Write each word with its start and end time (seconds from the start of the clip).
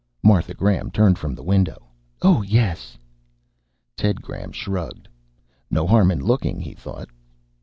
Martha 0.23 0.55
Graham 0.55 0.89
turned 0.89 1.19
from 1.19 1.35
the 1.35 1.43
window. 1.43 1.85
"Oh, 2.23 2.41
yes." 2.41 2.97
Ted 3.95 4.19
Graham 4.19 4.51
shrugged. 4.51 5.07
No 5.69 5.85
harm 5.85 6.09
in 6.09 6.21
looking, 6.23 6.59
he 6.59 6.73
thought. 6.73 7.09